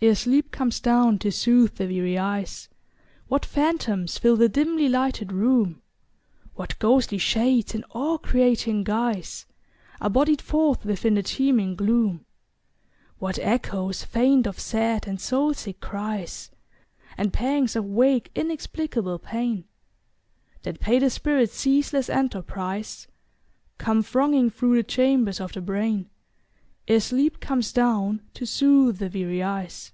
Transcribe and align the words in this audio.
Ere 0.00 0.14
sleep 0.14 0.52
comes 0.52 0.78
down 0.78 1.18
to 1.18 1.32
soothe 1.32 1.74
the 1.74 1.84
weary 1.88 2.16
eyes, 2.16 2.68
What 3.26 3.44
phantoms 3.44 4.16
fill 4.16 4.36
the 4.36 4.48
dimly 4.48 4.88
lighted 4.88 5.32
room; 5.32 5.82
What 6.54 6.78
ghostly 6.78 7.18
shades 7.18 7.74
in 7.74 7.82
awe 7.90 8.16
creating 8.18 8.84
guise 8.84 9.46
Are 10.00 10.08
bodied 10.08 10.40
forth 10.40 10.84
within 10.86 11.14
the 11.14 11.24
teeming 11.24 11.74
gloom. 11.74 12.24
What 13.18 13.40
echoes 13.40 14.04
faint 14.04 14.46
of 14.46 14.60
sad 14.60 15.08
and 15.08 15.20
soul 15.20 15.52
sick 15.52 15.80
cries, 15.80 16.52
And 17.16 17.32
pangs 17.32 17.74
of 17.74 17.84
vague 17.86 18.30
inexplicable 18.36 19.18
pain 19.18 19.64
That 20.62 20.78
pay 20.78 21.00
the 21.00 21.10
spirit's 21.10 21.56
ceaseless 21.56 22.08
enterprise, 22.08 23.08
Come 23.78 24.04
thronging 24.04 24.50
through 24.50 24.76
the 24.76 24.84
chambers 24.84 25.40
of 25.40 25.54
the 25.54 25.60
brain 25.60 26.08
Ere 26.90 27.00
sleep 27.00 27.38
comes 27.38 27.70
down 27.70 28.22
to 28.32 28.46
soothe 28.46 28.96
the 28.96 29.08
weary 29.12 29.42
eyes. 29.42 29.92